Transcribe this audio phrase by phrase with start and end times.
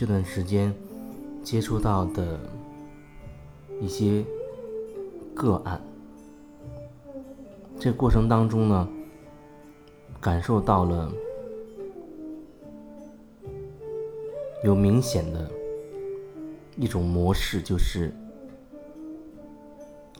[0.00, 0.74] 这段时间
[1.44, 2.40] 接触到的
[3.82, 4.24] 一些
[5.34, 5.78] 个案，
[7.78, 8.88] 这过程当中呢，
[10.18, 11.12] 感受到了
[14.64, 15.50] 有明显的
[16.76, 18.10] 一种模式，就是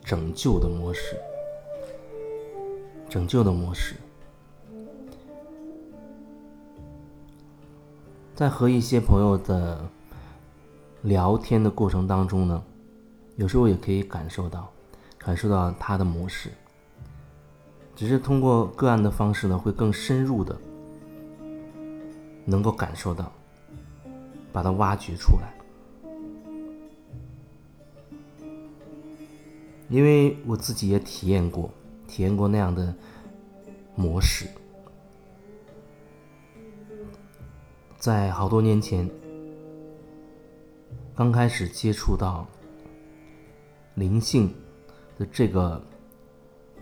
[0.05, 1.17] 拯救的模式，
[3.09, 3.95] 拯救的模式。
[8.41, 9.87] 在和一些朋友的
[11.03, 12.63] 聊天的过程当中呢，
[13.37, 14.67] 有时候也可以感受到，
[15.19, 16.49] 感受到他的模式。
[17.95, 20.59] 只是通过个案的方式呢，会更深入的
[22.47, 23.31] 能够感受到，
[24.51, 25.53] 把它挖掘出来。
[29.91, 31.71] 因为我自己也体验过，
[32.09, 32.95] 体验过那样的
[33.95, 34.47] 模式。
[38.01, 39.07] 在好多年前，
[41.15, 42.47] 刚开始接触到
[43.95, 44.55] 灵性
[45.19, 45.79] 的这个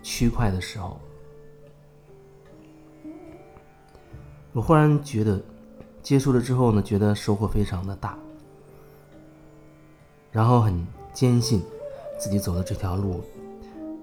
[0.01, 0.97] 区块的时候，
[4.53, 5.41] 我忽然觉得
[6.01, 8.17] 接触了之后呢，觉得收获非常的大，
[10.31, 11.61] 然后很坚信
[12.17, 13.21] 自己走的这条路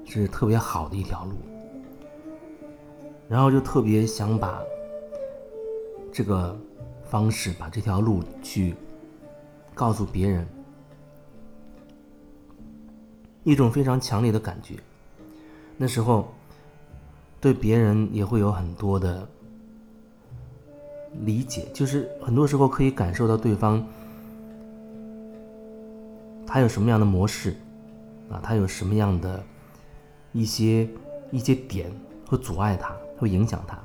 [0.05, 1.33] 是特别好的一条路，
[3.27, 4.63] 然后就特别想把
[6.13, 6.55] 这个。
[7.09, 8.75] 方式把这条路去
[9.75, 10.47] 告诉别人，
[13.45, 14.75] 一种非常强烈的感觉。
[15.77, 16.33] 那时候
[17.41, 19.29] 对别人也会有很多的
[21.25, 23.87] 理解，就是很多时候可以感受到对方
[26.47, 27.55] 他有什么样的模式
[28.31, 29.43] 啊，他有什么样的
[30.33, 30.89] 一些
[31.31, 31.93] 一些点
[32.27, 33.79] 会阻碍他，会影响他。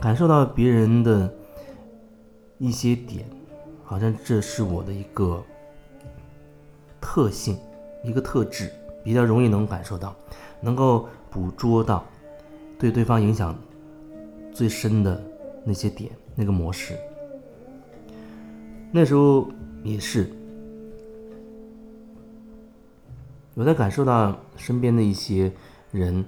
[0.00, 1.32] 感受到别人的
[2.56, 3.28] 一些点，
[3.84, 5.44] 好像这是我的一个
[7.00, 7.58] 特性，
[8.04, 8.70] 一个特质，
[9.02, 10.14] 比较容易能感受到，
[10.60, 12.04] 能够捕捉到
[12.78, 13.58] 对对方影响
[14.52, 15.20] 最深的
[15.64, 16.96] 那些点，那个模式。
[18.92, 19.50] 那时候
[19.82, 20.30] 也是，
[23.54, 25.52] 我在感受到身边的一些
[25.90, 26.24] 人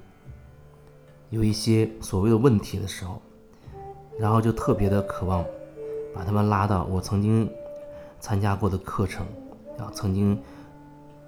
[1.29, 3.21] 有一些所谓的问题的时候。
[4.19, 5.43] 然后就特别的渴望，
[6.13, 7.49] 把他们拉到我曾经
[8.19, 9.25] 参加过的课程，
[9.77, 10.39] 啊，曾经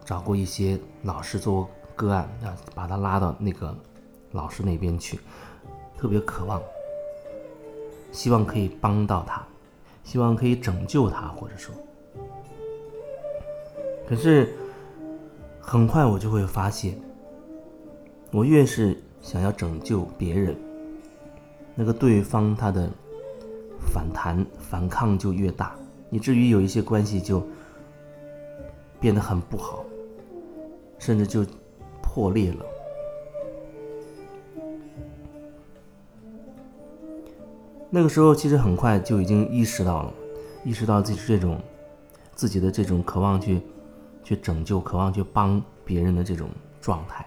[0.05, 3.75] 找过一些老师做个案，啊，把他拉到那个
[4.31, 5.19] 老师那边去，
[5.97, 6.61] 特别渴望，
[8.11, 9.44] 希望可以帮到他，
[10.03, 11.73] 希望可以拯救他，或者说，
[14.07, 14.53] 可是
[15.59, 17.00] 很快我就会发现，
[18.31, 20.55] 我越是想要拯救别人。
[21.75, 22.89] 那个对方他的
[23.91, 25.75] 反弹反抗就越大，
[26.11, 27.45] 以至于有一些关系就
[29.00, 29.83] 变得很不好，
[31.00, 31.45] 甚至就
[32.01, 32.66] 破裂了。
[37.89, 40.13] 那个时候其实很快就已经意识到了，
[40.63, 41.59] 意识到自己这种
[42.35, 43.62] 自己的这种渴望去
[44.23, 46.50] 去拯救、渴望去帮别人的这种
[46.81, 47.25] 状态。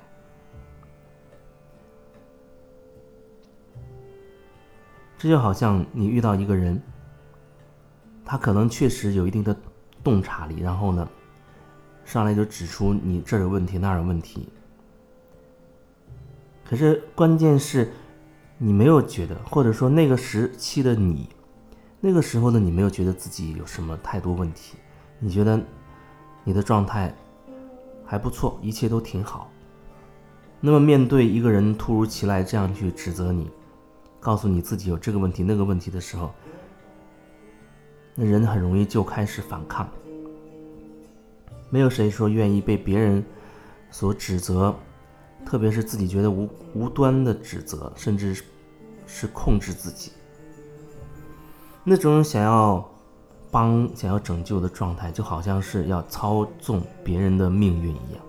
[5.27, 6.81] 这就好像你遇到一个人，
[8.25, 9.57] 他可能确实有一定的
[10.05, 11.09] 洞察力，然后呢，
[12.05, 14.49] 上来就指出你这有问题那有问题。
[16.65, 17.91] 可是关键是，
[18.57, 21.29] 你没有觉得，或者说那个时期的你，
[21.99, 24.77] 那个时候的你没有觉得自己有什么太多问题，
[25.19, 25.61] 你觉得
[26.45, 27.13] 你的状态
[28.05, 29.51] 还不错，一切都挺好。
[30.61, 33.51] 那么面对一个人突如其来这样去指责你。
[34.27, 36.35] 告诉你自己有这个问题那个问题的时候，
[38.17, 39.89] 那人很容易就开始反抗。
[41.71, 43.25] 没有谁说愿意被别人
[43.89, 44.75] 所指责，
[45.45, 48.43] 特别是自己觉得无无端的指责，甚至
[49.07, 50.11] 是控制自己。
[51.85, 52.85] 那种想要
[53.53, 58.21] 帮、想要拯救的状态，就好像是要操纵别人的命运一样。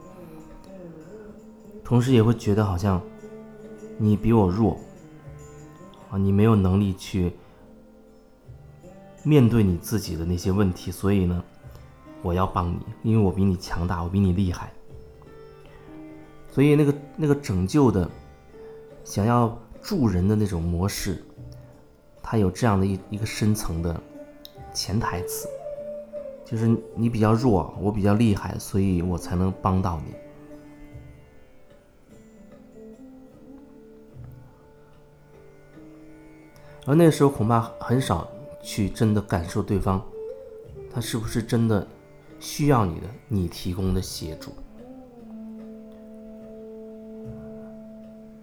[1.84, 3.02] 同时也会觉得好像
[3.98, 4.80] 你比我弱。
[6.10, 7.34] 啊，你没有能力去
[9.24, 11.44] 面对你自己的那些问题，所以呢，
[12.22, 14.72] 我要帮你，因为我比你强大，我比你厉害。
[16.50, 18.10] 所以那个那个拯救的、
[19.04, 21.24] 想要助人的那种模式，
[22.24, 24.02] 它有这样的一一个深层的
[24.74, 25.48] 潜台词，
[26.46, 30.14] 就是你比较弱，我比较厉害，所以我才能帮到你。
[36.88, 38.26] 而那时候恐怕很少
[38.62, 40.02] 去真的感受对方，
[40.90, 41.86] 他是不是真的
[42.40, 44.52] 需要你的，你提供的协助。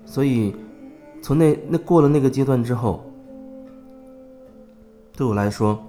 [0.04, 0.54] 所以，
[1.22, 3.02] 从那那过了那个阶段之后，
[5.16, 5.82] 对我来说，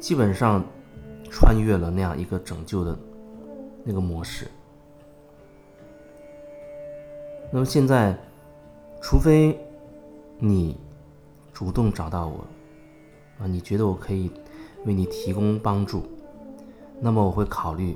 [0.00, 0.64] 基本上
[1.30, 2.98] 穿越了那样一个拯救的
[3.84, 4.46] 那个模式。
[7.52, 8.18] 那么现在，
[9.02, 9.58] 除非
[10.42, 10.76] 你
[11.52, 12.44] 主动找到我，
[13.38, 14.30] 啊，你觉得我可以
[14.86, 16.02] 为你提供帮助，
[16.98, 17.94] 那么我会考虑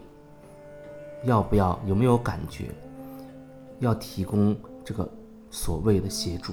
[1.24, 2.66] 要不要有没有感觉
[3.78, 4.54] 要提供
[4.84, 5.08] 这个
[5.50, 6.52] 所谓的协助。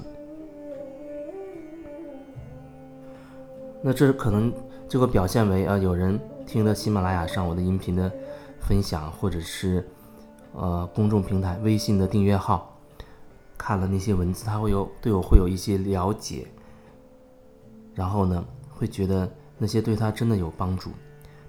[3.82, 4.50] 那这可能
[4.88, 8.10] 就会表现为啊，有人听了喜马拉雅上我的音频的
[8.60, 9.86] 分享，或者是
[10.54, 12.71] 呃公众平台微信的订阅号。
[13.62, 16.48] 看了那些文字，他会有对我会有一些了解，
[17.94, 20.90] 然后呢，会觉得那些对他真的有帮助，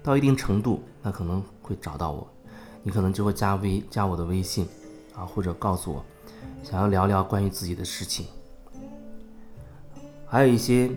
[0.00, 2.24] 到一定程度，那可能会找到我，
[2.84, 4.64] 你可能就会加微加我的微信，
[5.16, 6.04] 啊，或者告诉我
[6.62, 8.28] 想要聊聊关于自己的事情，
[10.24, 10.88] 还有一些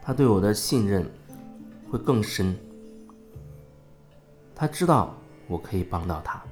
[0.00, 1.06] 他对我的信任
[1.90, 2.56] 会更深，
[4.54, 5.14] 他知道
[5.46, 6.42] 我可以帮到他，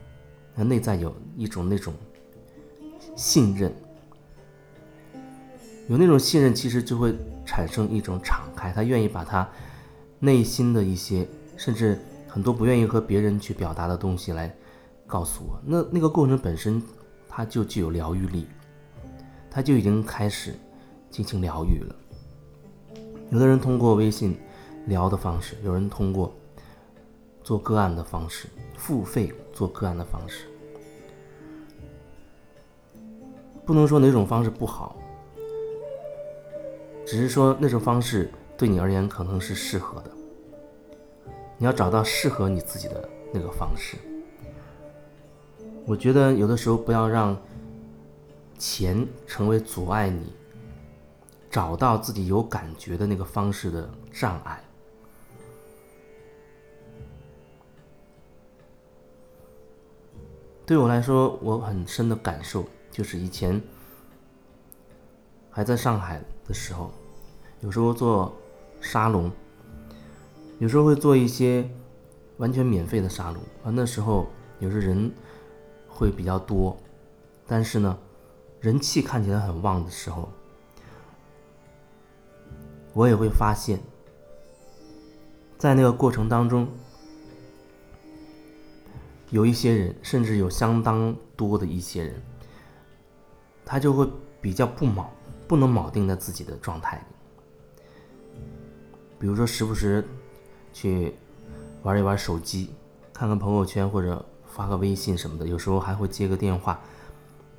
[0.55, 1.95] 他内在有一种那种。
[3.19, 3.75] 信任，
[5.88, 7.12] 有那种信任，其实就会
[7.44, 8.73] 产生一种敞开。
[8.73, 9.47] 他愿意把他
[10.20, 11.26] 内心的一些，
[11.56, 11.99] 甚至
[12.29, 14.55] 很多不愿意和别人去表达的东西来
[15.05, 15.61] 告诉我。
[15.65, 16.81] 那那个过程本身，
[17.29, 18.47] 它就具有疗愈力，
[19.50, 20.55] 他就已经开始
[21.11, 21.97] 进行疗愈了。
[23.31, 24.38] 有的人通过微信
[24.87, 26.32] 聊的方式，有人通过
[27.43, 30.44] 做个案的方式，付费做个案的方式。
[33.69, 34.97] 不能说哪种方式不好，
[37.05, 40.11] 只是说那种方式对你而言可能是适合的。
[41.59, 43.99] 你要找到适合你自己的那个方式。
[45.85, 47.37] 我觉得有的时候不要让
[48.56, 50.32] 钱成为阻碍你
[51.50, 54.59] 找到自己有感觉的那个方式的障碍。
[60.64, 62.64] 对我来说，我很深的感受。
[62.90, 63.61] 就是以前
[65.50, 66.90] 还在上海的时候，
[67.61, 68.35] 有时候做
[68.81, 69.31] 沙龙，
[70.58, 71.69] 有时候会做一些
[72.38, 73.70] 完全免费的沙龙啊。
[73.70, 75.12] 那时候有时人
[75.88, 76.76] 会比较多，
[77.46, 77.99] 但是呢，
[78.61, 80.29] 人气看起来很旺的时候，
[82.93, 83.81] 我也会发现，
[85.56, 86.69] 在那个过程当中，
[89.31, 92.23] 有一些人，甚至有相当多的一些人。
[93.70, 94.09] 他就会
[94.41, 95.05] 比较不铆，
[95.47, 97.03] 不能铆定在自己的状态里。
[99.19, 100.03] 比如说，时不时
[100.73, 101.15] 去
[101.82, 102.70] 玩一玩手机，
[103.12, 106.81] 看看朋友圈或者发个微信什么的，有时候还会接个电话。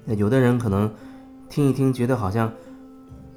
[0.04, 0.92] 那有的人可能
[1.48, 2.52] 听一听，觉得好像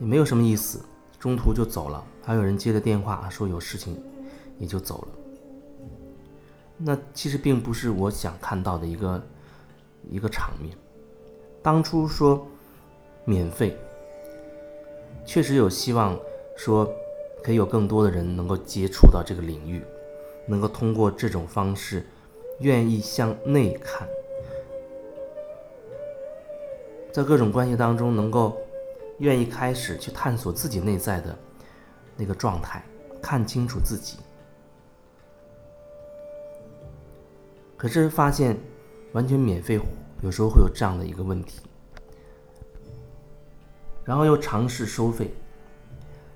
[0.01, 0.81] 也没有什么意思，
[1.19, 2.03] 中途就走了。
[2.25, 4.03] 还有人接的电话说有事情，
[4.59, 5.09] 也就走了。
[6.79, 9.23] 那其实并不是我想看到的一个
[10.09, 10.75] 一个场面。
[11.63, 12.49] 当初说。
[13.25, 13.77] 免费，
[15.25, 16.19] 确实有希望，
[16.57, 16.93] 说
[17.43, 19.83] 可以有更多的人能够接触到这个领域，
[20.47, 22.05] 能够通过这种方式，
[22.61, 24.09] 愿意向内看，
[27.13, 28.57] 在各种关系当中能够
[29.19, 31.39] 愿意开始去探索自己内在的
[32.17, 32.85] 那个状态，
[33.21, 34.19] 看清楚自己。
[37.77, 38.57] 可是发现
[39.13, 39.81] 完全免费，
[40.23, 41.61] 有时候会有这样的一个问题。
[44.05, 45.33] 然后又尝试收费，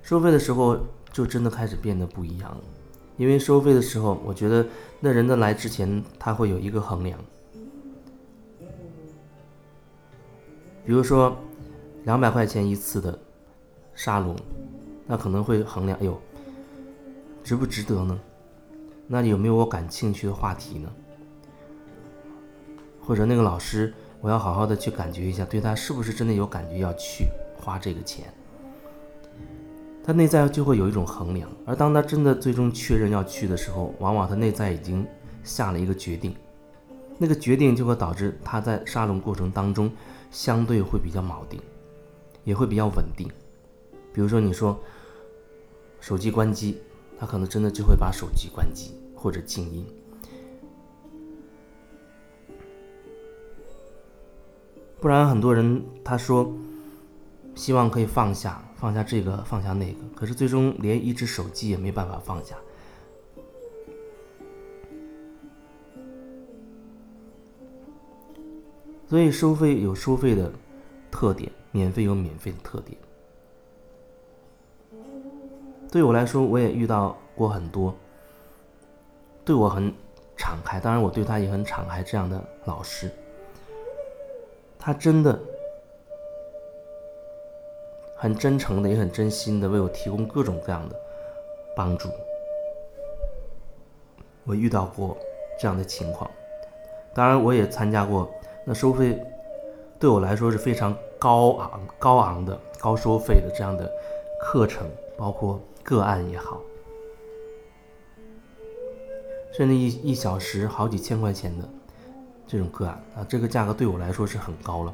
[0.01, 0.77] 收费的时候
[1.11, 2.63] 就真的开始变得不一样了。
[3.17, 4.65] 因为收费的时候，我觉得
[4.99, 7.19] 那人的来之前他会有一个衡量，
[10.85, 11.35] 比如说
[12.03, 13.17] 两百块钱一次的
[13.95, 14.35] 沙龙，
[15.07, 16.21] 那可能会衡量，哎呦，
[17.43, 18.19] 值不值得呢？
[19.07, 20.93] 那有没有我感兴趣的话题呢？
[23.01, 27.25] 或者那个老师，我要好好的去感觉一下，对他是不是真的有感觉要去。
[27.59, 28.33] 花这个钱，
[30.03, 35.05] 他内在就会有一种衡量，而当他真的最终确认要去的时候，往往他内在已经
[35.43, 36.33] 下了一个决定，
[37.17, 39.91] 那个决定就会导致他在沙龙过程当中
[40.31, 41.59] 相对会比较铆定，
[42.45, 43.27] 也会比较稳定。
[44.13, 44.79] 比如说你说
[45.99, 46.79] 手机关机，
[47.19, 49.85] 他可能真的就会把手机关机或者静音，
[55.01, 56.49] 不然很多人他说。
[57.57, 62.55] 希望可以放下，放下这个，放下那个，可是最终连一只手机也没办法放下。
[69.09, 70.51] 所以收费有收费的
[71.09, 72.95] 特点，免费有免费的特点。
[75.91, 77.95] 对我来说，我也遇到过很多
[79.43, 79.91] 对我很
[80.37, 83.09] 敞开，当然我对他也很敞开这样的老师，
[84.77, 85.39] 他真的
[88.17, 90.95] 很真诚的，也很真心的为我提供各种各样的
[91.75, 92.09] 帮助。
[94.43, 95.15] 我遇到过
[95.59, 96.29] 这样的情况，
[97.13, 98.29] 当然我也参加过。
[98.65, 99.17] 那收费
[99.99, 103.89] 对我来说是非常高昂、高昂的、高收费的这样的
[104.41, 106.59] 课程，包括个案也好，
[109.53, 111.69] 甚至一一小时好几千块钱的
[112.47, 114.93] 这种个案啊，这个价格对我来说是很高了。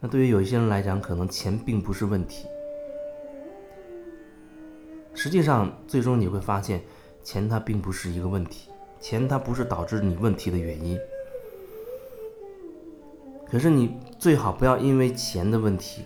[0.00, 2.46] 那对于有一些人来讲，可能钱并不是问题。
[5.14, 6.82] 实际上，最终你会发现，
[7.22, 10.98] 钱它并不是一个问题，钱它不是导致你问题的原因。
[13.46, 16.04] 可是你最好不要因为钱的问题，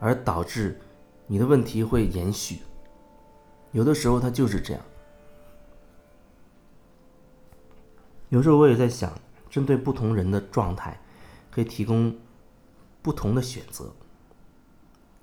[0.00, 0.80] 而导致
[1.26, 2.58] 你的问题会延续。
[3.70, 4.82] 有的时候它就是这样。
[8.30, 9.12] 有时候我也在想，
[9.48, 10.98] 针对不同人的状态，
[11.50, 12.12] 可以提供
[13.02, 13.92] 不同的选择。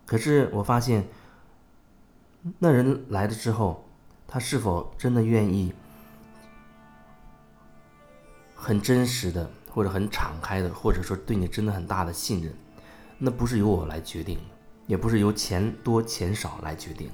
[0.05, 1.07] 可是我发现，
[2.59, 3.85] 那人来了之后，
[4.27, 5.73] 他是否真的愿意
[8.55, 9.49] 很真实的？
[9.69, 12.51] 或者很敞开的，或者说对你真的很大的信任，
[13.19, 14.39] 那不是由我来决定，
[14.87, 17.11] 也不是由钱多钱少来决定。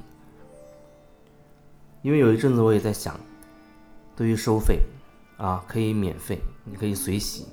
[2.02, 3.20] 因为有一阵子我也在想，
[4.16, 4.82] 对于收费，
[5.38, 7.48] 啊，可以免费，你可以随喜，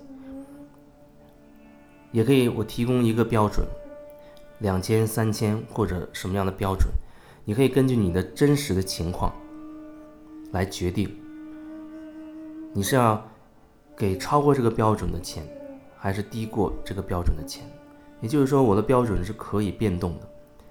[2.13, 3.67] 也可以我提供一个标准，
[4.59, 6.89] 两千、三千或者什么样的标准，
[7.45, 9.33] 你可以根据你的真实的情况
[10.53, 11.09] 来决定，
[12.73, 13.23] 你是要。
[13.97, 15.47] 给超过这个标准的钱，
[15.99, 17.71] 还是低过这个标准的钱？
[18.23, 20.29] 也就是说，我的标准是可以变动的，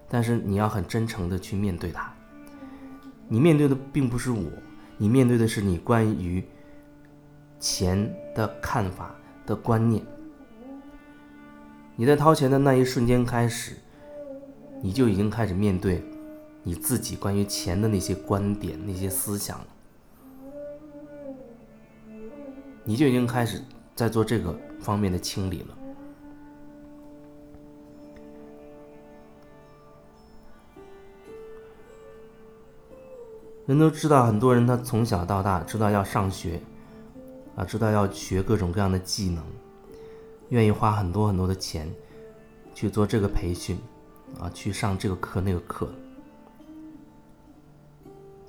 [0.07, 2.11] 但是你要很真诚的去面对它。
[3.27, 4.49] 你面对的并不是我，
[4.97, 6.43] 你面对的是你关于
[7.59, 9.13] 钱的看法
[9.45, 10.03] 的观念。
[11.99, 13.73] 你在掏钱的那一瞬间开始，
[14.81, 16.01] 你就已经开始面对
[16.63, 19.67] 你自己关于钱的那些观点、那些思想了。
[22.85, 23.61] 你就已经开始
[23.95, 25.77] 在做这个方面的清理了。
[33.65, 36.61] 人都知道，很多人他从小到大知道要上学，
[37.57, 39.43] 啊，知道要学各种各样的技能，
[40.49, 41.89] 愿意花很多很多的钱
[42.75, 43.77] 去做这个培训，
[44.39, 45.89] 啊，去上这个课那个课。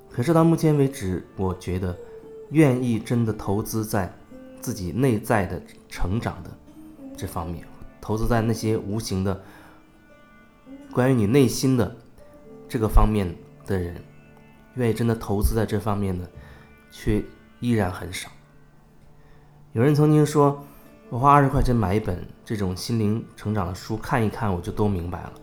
[0.09, 1.97] 可是到目前为止，我觉得
[2.49, 4.13] 愿意真的投资在。
[4.61, 6.51] 自己内在的成长的
[7.17, 7.65] 这方面，
[7.99, 9.43] 投资在那些无形的
[10.91, 11.97] 关于你内心的
[12.69, 13.99] 这个方面的人，
[14.75, 16.29] 愿意真的投资在这方面的，
[16.91, 17.23] 却
[17.59, 18.29] 依然很少。
[19.73, 20.63] 有人曾经说
[21.11, 25.33] ：“我花二十块钱买一本这种心灵成长的书，看一看我就都明白了。”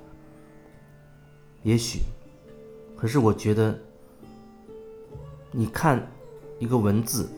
[1.63, 2.01] 也许，
[2.97, 3.79] 可是我觉得，
[5.53, 6.05] 你看
[6.59, 7.29] 一个文字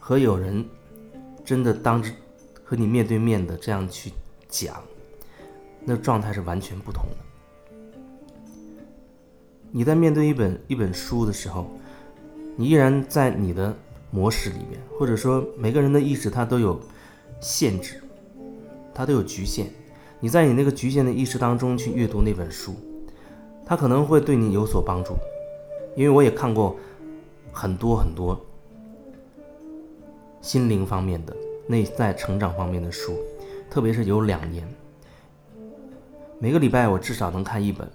[0.00, 0.66] 和有人。
[1.44, 2.10] 真的当着
[2.64, 4.10] 和你面对面的这样去
[4.48, 4.82] 讲，
[5.84, 7.98] 那状态是完全不同的。
[9.70, 11.70] 你在面对一本一本书的时候，
[12.56, 13.72] 你依然在你的
[14.10, 16.80] 模式里面，或者说每个人的意识它都有
[17.46, 18.02] 限制，
[18.92, 19.70] 它都有局限。
[20.18, 22.74] 你在你那个局限的意识当中去阅读那本书，
[23.64, 25.14] 它可能会对你有所帮助，
[25.94, 26.76] 因为我也看过
[27.52, 28.44] 很多很多。
[30.42, 31.36] 心灵方面的、
[31.68, 33.16] 内在成长方面的书，
[33.70, 34.68] 特别是有两年，
[36.40, 37.88] 每个礼拜我至少能看一本，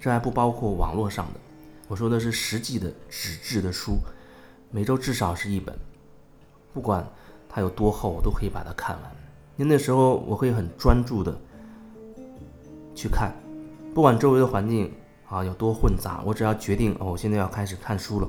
[0.00, 1.40] 这还不包括网络上的。
[1.86, 3.98] 我说的是实际的纸质的书，
[4.72, 5.72] 每周至少是一本，
[6.72, 7.06] 不管
[7.56, 9.10] 它有多厚，我都可以把它看完。
[9.56, 11.34] 因为那时候我会很专注的
[12.94, 13.34] 去看，
[13.94, 14.92] 不管周围的环境
[15.26, 18.28] 啊有多混杂，我只要决定哦，我现在要开始看书了，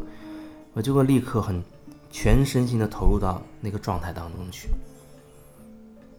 [0.71, 1.61] 我就会立刻很。
[2.09, 4.69] 全身心的投入到那个状态当中去，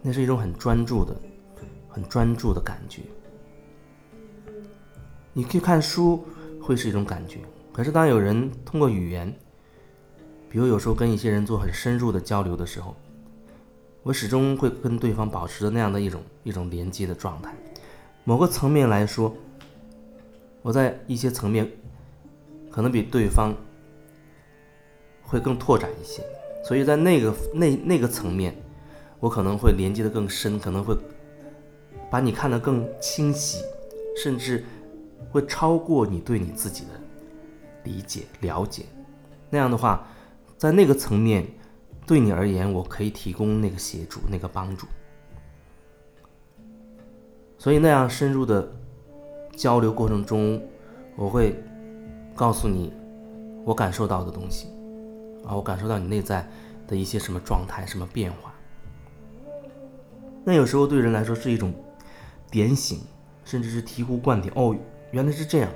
[0.03, 1.17] 那是一种很专注的、
[1.89, 3.01] 很专注的感觉。
[5.33, 6.23] 你去看书
[6.61, 7.39] 会是一种感觉，
[7.73, 9.35] 可是当有人通过语言，
[10.51, 12.95] 比如有时候跟一些人做很深入的交流的时候，
[14.03, 17.55] 我始终会跟对方保持着那样的一种一种连接的状态。
[18.25, 19.35] 某个层面来说，
[20.63, 21.71] 我在一些层面
[22.71, 23.55] 可能比对方
[25.23, 26.23] 会更拓展一些，
[26.65, 28.55] 所以在那个那那个层面，
[29.21, 30.97] 我可能会连接的更深，可能会
[32.11, 33.63] 把你看得更清晰，
[34.23, 34.65] 甚至
[35.31, 36.91] 会超过你对你自己的
[37.85, 38.87] 理解了解。
[39.51, 40.07] 那样的话，
[40.59, 41.47] 在那个层面，
[42.05, 44.89] 对你而言，我可以提供那个协助、那个帮助。
[47.57, 48.69] 所以那样深入的
[49.57, 50.61] 交流过程中，
[51.15, 51.63] 我会
[52.35, 52.93] 告诉你
[53.65, 54.67] 我感受到的东西，
[55.47, 56.45] 啊，我感受到你内在
[56.89, 58.53] 的一些什么状态、什么变化。
[60.45, 61.73] 那有时候对人来说是一种
[62.51, 63.01] 点醒，
[63.45, 64.51] 甚至是醍醐灌顶。
[64.57, 64.75] 哦，
[65.13, 65.71] 原来是这样。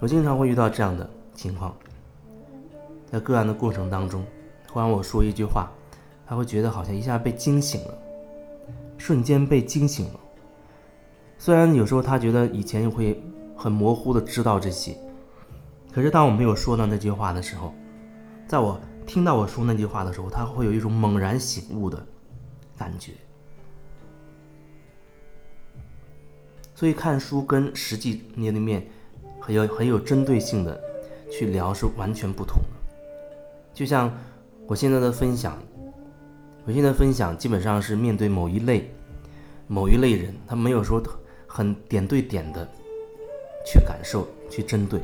[0.00, 1.74] 我经常会遇到这样的情况，
[3.12, 4.24] 在个案的过程当中，
[4.72, 5.70] 忽然我说一句话，
[6.26, 7.98] 他会觉得好像一下被惊醒了，
[8.96, 10.20] 瞬间被惊醒了。
[11.36, 13.22] 虽然有时候他觉得以前会
[13.54, 14.96] 很模糊的知道这些，
[15.92, 17.74] 可是当我没有说到那句话的时候，
[18.48, 22.02] 在我听到我说那句话的时候，他会有一种猛然醒悟的
[22.78, 23.12] 感觉。
[26.74, 28.82] 所以看书跟实际面对面
[29.38, 30.80] 很有很有针对性的
[31.30, 32.81] 去聊是完全不同的。
[33.72, 34.12] 就像
[34.66, 35.58] 我现在的分享，
[36.64, 38.90] 我现在分享基本上是面对某一类
[39.66, 41.02] 某一类人，他没有说。
[41.54, 42.66] 很点对点的
[43.66, 44.98] 去感受、去针对。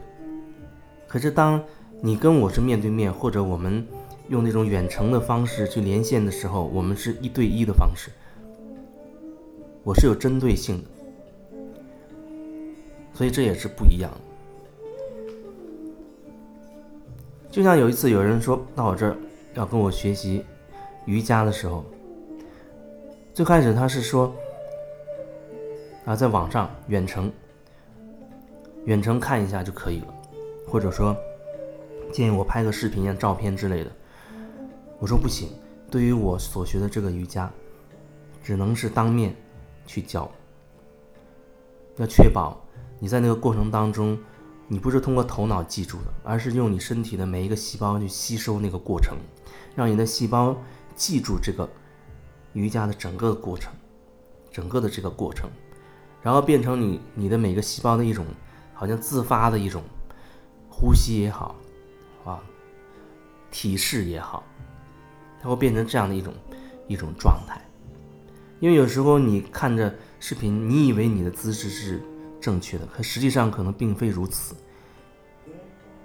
[1.07, 1.63] 可是，当
[2.01, 3.87] 你跟我是面对面，或者我们
[4.31, 8.11] 用那种远程的方式去连线的时候，我们是一对一的方式，
[9.85, 10.89] 我是有针对性的，
[13.13, 14.21] 所以这也是不一样的。
[17.59, 19.17] 就像有一次有人说到我这儿
[19.55, 20.47] 要跟我学习
[21.07, 21.85] 瑜伽的时候，
[23.35, 24.33] 最开始他是说。
[26.05, 27.33] 啊，在网上远程，
[28.85, 30.15] 远程看一下就可以了，
[30.69, 31.17] 或者说
[32.13, 33.91] 建议我拍个视频呀、照片之类的。
[35.01, 35.49] 我说不行，
[35.91, 37.51] 对于我所学的这个瑜伽，
[38.41, 39.35] 只能是当面
[39.85, 40.31] 去教。
[41.97, 42.57] 要确保
[43.01, 44.17] 你在那个过程当中，
[44.69, 49.17] 你不是通过头脑记住的，而是用你身体的每一个细胞去吸收那个过程，
[49.75, 50.55] 让你的细胞
[50.95, 51.69] 记住这个
[52.53, 53.73] 瑜伽的整个过程，
[54.53, 55.51] 整个的这个过程。
[56.21, 58.27] 然后变成你你的每个细胞的一种，
[58.75, 59.83] 好像自发的一种
[60.69, 61.57] 呼吸也好，
[62.25, 62.43] 啊，
[63.51, 64.45] 体式也好，
[65.41, 66.35] 它会变成这样的一种
[66.89, 67.59] 一种状态。
[68.61, 72.03] 因为有时候你看着视频，你以为你的姿势是
[72.41, 74.55] 正确的，可实际上可能并非如此。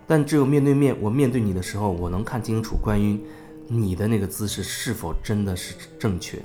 [0.05, 3.19] 但只有面对面，我面对你的时候，我能看清楚关于
[3.67, 6.43] 你的那个姿势是否真的是正确，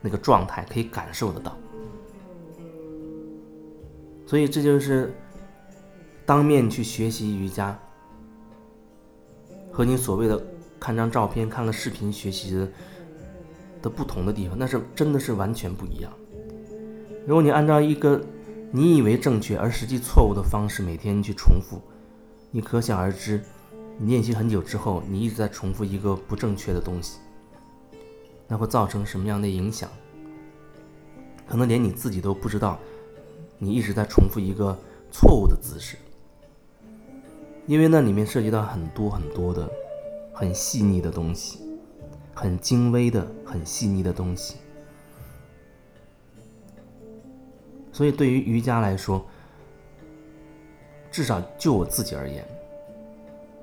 [0.00, 1.56] 那个状态可以感受得到。
[4.26, 5.14] 所以这就是
[6.24, 7.78] 当面去学习瑜伽，
[9.70, 10.42] 和你所谓的
[10.80, 12.68] 看张照片、看个视频学习的
[13.82, 16.10] 的不同的地方，那是真的是完全不一样。
[17.26, 18.24] 如果你按照一个
[18.76, 21.80] 你以为正确而实际错误的方式每天去重复，
[22.50, 23.40] 你可想而知，
[24.00, 27.20] 你练习很久之后，你一直在重复一个不正确的东西，
[28.48, 29.88] 那会造成什么样的影响？
[31.46, 32.76] 可能连你自己都不知道。
[33.58, 34.76] 你一直在重复一个
[35.12, 35.96] 错误的姿势，
[37.68, 39.70] 因为那里面涉及到很多很多的
[40.32, 41.60] 很细腻的东西，
[42.34, 44.56] 很精微的、很细腻的东西。
[47.94, 49.24] 所以，对于瑜伽来说，
[51.10, 52.44] 至少就我自己而言，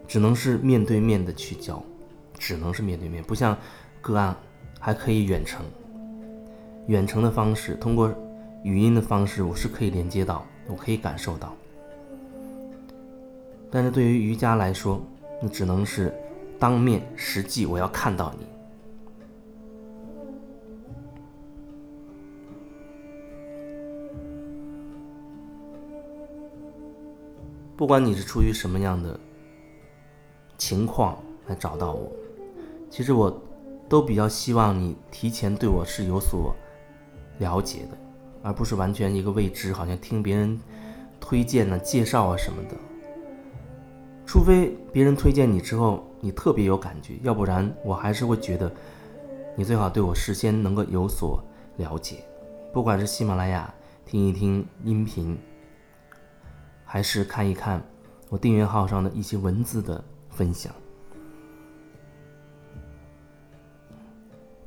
[0.07, 1.83] 只能是面对面的去教，
[2.39, 3.55] 只能是面对面，不像
[4.01, 4.33] 个案
[4.79, 5.65] 还可以远程，
[6.87, 8.11] 远程的方式通过。
[8.63, 11.51] 语音的方式，我是可以连接到，我可以感受到。
[13.71, 15.01] 但是对于瑜伽来说，
[15.41, 16.13] 你只能是
[16.59, 18.45] 当面实际，我要看到你。
[27.81, 29.19] 不管你是出于什么样的
[30.55, 31.17] 情况
[31.47, 32.11] 来找到我，
[32.91, 33.35] 其实我
[33.89, 36.55] 都比较希望你提前对我是有所
[37.39, 37.97] 了解的。
[38.43, 40.61] 而不是完全一个未知，好像听别人
[41.19, 42.77] 推荐呢、介绍啊什么的。
[44.27, 48.71] 除非别人推荐你之后，你特别有感觉，要不然我还是会觉得
[49.55, 51.43] 你最好对我事先能够有所
[51.77, 52.17] 了解。
[52.71, 53.73] 不管是喜马拉雅
[54.05, 55.35] 听一听音频，
[56.93, 57.81] 还是看一看
[58.27, 60.75] 我订阅号上的一些文字的分享，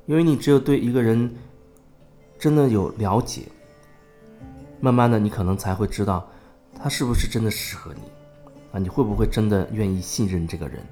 [0.07, 1.31] 因为你只有对一个人
[2.39, 3.43] 真的有了解。
[4.81, 6.27] 慢慢的你可能才会知道
[6.75, 8.01] 他是不是真的适合你
[8.73, 10.83] 啊，你会不会真的愿意信任这个人，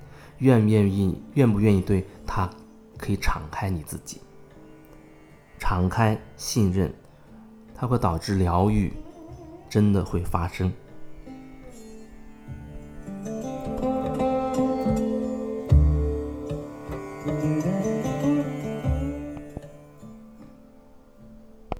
[0.41, 2.47] 愿不愿意愿不愿意对他
[2.99, 4.21] 可以敞开你自己，
[5.59, 6.93] 敞开信任，
[7.75, 8.93] 它会导致疗愈
[9.71, 10.71] 真的会发生。